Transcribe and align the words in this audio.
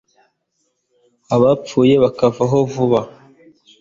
abapfuye 1.35 1.93
bakavaho 2.03 2.57
vuba 2.73 2.99